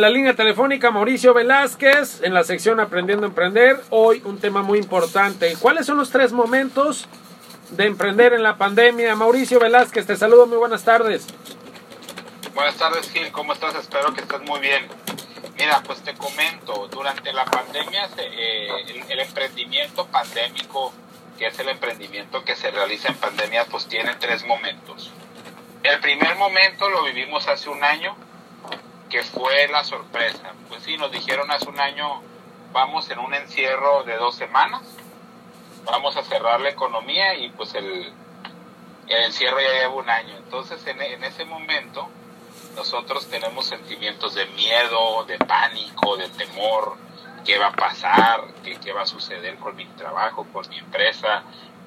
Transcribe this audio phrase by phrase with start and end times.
[0.00, 3.78] La línea telefónica Mauricio Velázquez en la sección Aprendiendo a Emprender.
[3.90, 5.54] Hoy un tema muy importante.
[5.60, 7.06] ¿Cuáles son los tres momentos
[7.72, 9.14] de emprender en la pandemia?
[9.14, 11.26] Mauricio Velázquez, te saludo, muy buenas tardes.
[12.54, 13.74] Buenas tardes Gil, ¿cómo estás?
[13.74, 14.88] Espero que estés muy bien.
[15.58, 20.94] Mira, pues te comento, durante la pandemia eh, el, el, emprendimiento pandémico,
[21.36, 25.10] que es el emprendimiento que se realiza en pandemia, pues tiene tres momentos.
[25.82, 28.16] El primer momento lo vivimos hace un año,
[29.10, 30.54] que fue la sorpresa.
[30.68, 32.22] Pues sí, nos dijeron hace un año,
[32.72, 34.82] vamos en un encierro de dos semanas,
[35.84, 38.12] vamos a cerrar la economía y pues el,
[39.08, 40.36] el encierro ya lleva un año.
[40.36, 42.08] Entonces en, en ese momento
[42.76, 46.96] nosotros tenemos sentimientos de miedo, de pánico, de temor,
[47.44, 51.42] qué va a pasar, qué, qué va a suceder con mi trabajo, con mi empresa,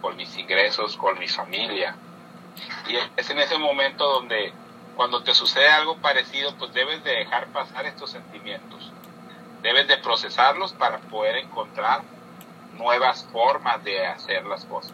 [0.00, 1.96] con mis ingresos, con mi familia.
[2.88, 4.52] Y es en ese momento donde
[4.98, 8.90] cuando te sucede algo parecido, pues debes de dejar pasar estos sentimientos.
[9.62, 12.02] Debes de procesarlos para poder encontrar
[12.72, 14.92] nuevas formas de hacer las cosas.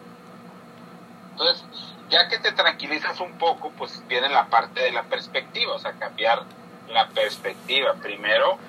[1.31, 1.65] Entonces,
[2.07, 5.93] ya que te tranquilizas un poco, pues viene la parte de la perspectiva, o sea,
[5.93, 6.43] cambiar
[6.87, 7.95] la perspectiva.
[7.95, 8.59] Primero,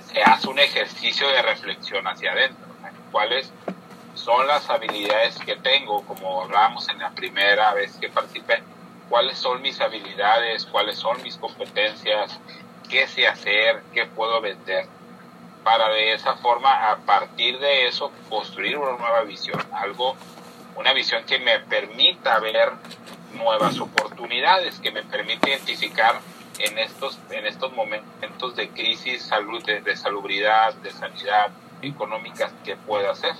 [0.00, 2.68] se hace un ejercicio de reflexión hacia adentro.
[3.12, 3.52] ¿Cuáles
[4.14, 6.06] son las habilidades que tengo?
[6.06, 8.62] Como hablábamos en la primera vez que participé,
[9.08, 12.38] cuáles son mis habilidades, cuáles son mis competencias,
[12.88, 14.86] qué sé hacer, qué puedo vender,
[15.62, 20.14] para de esa forma, a partir de eso, construir una nueva visión, algo,
[20.76, 22.72] una visión que me permita ver
[23.32, 26.20] nuevas oportunidades, que me permita identificar
[26.58, 31.50] en estos, en estos momentos de crisis, salud, de, de salubridad, de sanidad
[31.82, 33.34] económica, que puedo hacer.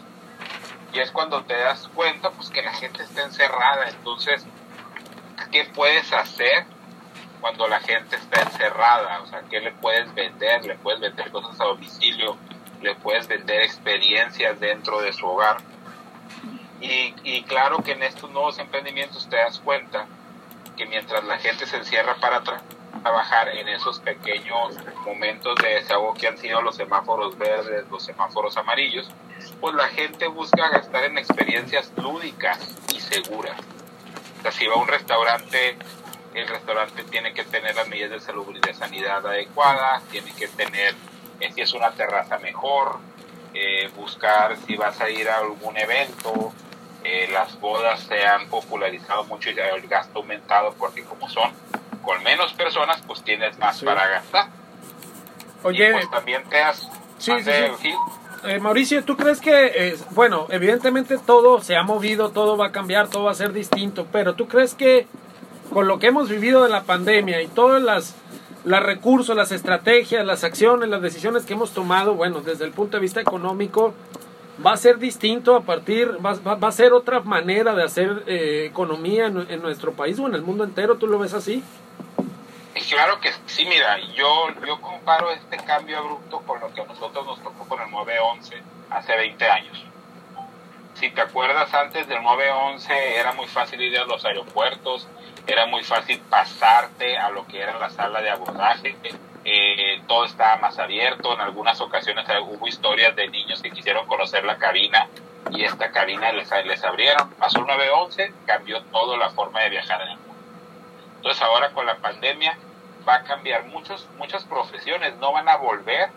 [0.92, 4.46] Y es cuando te das cuenta, pues, que la gente está encerrada, entonces,
[5.54, 6.66] qué puedes hacer
[7.40, 11.60] cuando la gente está encerrada, o sea, qué le puedes vender, le puedes vender cosas
[11.60, 12.36] a domicilio,
[12.82, 15.58] le puedes vender experiencias dentro de su hogar.
[16.80, 20.06] Y, y claro que en estos nuevos emprendimientos te das cuenta
[20.76, 22.60] que mientras la gente se encierra para tra
[23.00, 24.76] trabajar en esos pequeños
[25.06, 29.08] momentos de desahogo que han sido los semáforos verdes, los semáforos amarillos,
[29.60, 33.56] pues la gente busca gastar en experiencias lúdicas y seguras
[34.44, 35.76] sea, si va a un restaurante,
[36.34, 40.48] el restaurante tiene que tener las medidas de salud y de sanidad adecuadas, tiene que
[40.48, 40.94] tener,
[41.40, 42.98] eh, si es una terraza mejor,
[43.54, 46.52] eh, buscar si vas a ir a algún evento,
[47.04, 51.52] eh, las bodas se han popularizado mucho y el gasto aumentado porque como son
[52.02, 53.86] con menos personas, pues tienes más sí.
[53.86, 54.48] para gastar.
[55.62, 56.88] Oye, y pues también te has...
[57.18, 57.94] Sí, sí, sí.
[58.46, 62.72] Eh, Mauricio, ¿tú crees que, eh, bueno, evidentemente todo se ha movido, todo va a
[62.72, 65.06] cambiar, todo va a ser distinto, pero tú crees que
[65.72, 68.14] con lo que hemos vivido de la pandemia y todas las,
[68.64, 72.98] los recursos, las estrategias, las acciones, las decisiones que hemos tomado, bueno, desde el punto
[72.98, 73.94] de vista económico,
[74.64, 78.24] va a ser distinto a partir, va, va, va a ser otra manera de hacer
[78.26, 81.64] eh, economía en, en nuestro país o en el mundo entero, ¿tú lo ves así?
[82.88, 87.40] Claro que sí, mira, yo, yo comparo este cambio abrupto con lo que nosotros nos
[87.40, 88.60] tocó con el 9-11
[88.90, 89.84] hace 20 años.
[90.94, 95.08] Si te acuerdas, antes del 9-11 era muy fácil ir a los aeropuertos,
[95.46, 98.96] era muy fácil pasarte a lo que era la sala de abordaje,
[99.44, 104.44] eh, todo estaba más abierto, en algunas ocasiones hubo historias de niños que quisieron conocer
[104.44, 105.08] la cabina
[105.50, 107.30] y esta cabina les, les abrieron.
[107.34, 110.34] Pasó el 9-11, cambió toda la forma de viajar en el mundo.
[111.16, 112.56] Entonces ahora con la pandemia
[113.06, 116.08] va a cambiar muchos, muchas profesiones, no van a volver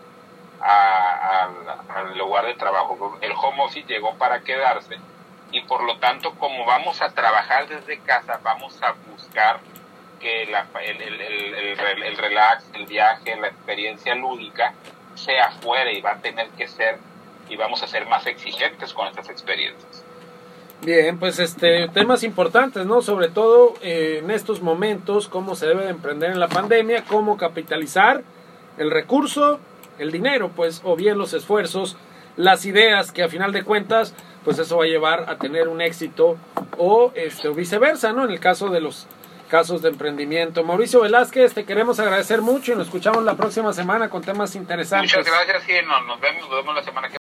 [0.60, 3.18] al lugar de trabajo.
[3.20, 4.96] El home office llegó para quedarse
[5.50, 9.60] y por lo tanto como vamos a trabajar desde casa, vamos a buscar
[10.20, 14.74] que la, el, el, el, el, relax, el viaje, la experiencia lúdica
[15.14, 16.98] sea fuera y va a tener que ser
[17.48, 20.04] y vamos a ser más exigentes con estas experiencias.
[20.82, 23.02] Bien, pues este temas importantes, ¿no?
[23.02, 27.36] Sobre todo eh, en estos momentos, cómo se debe de emprender en la pandemia, cómo
[27.36, 28.22] capitalizar
[28.76, 29.58] el recurso,
[29.98, 31.96] el dinero, pues, o bien los esfuerzos,
[32.36, 34.14] las ideas, que a final de cuentas,
[34.44, 36.36] pues eso va a llevar a tener un éxito
[36.76, 38.24] o este o viceversa, ¿no?
[38.24, 39.08] En el caso de los
[39.48, 40.62] casos de emprendimiento.
[40.62, 45.16] Mauricio Velázquez, te queremos agradecer mucho y nos escuchamos la próxima semana con temas interesantes.
[45.16, 47.16] Muchas gracias y nos, nos vemos, nos vemos la semana que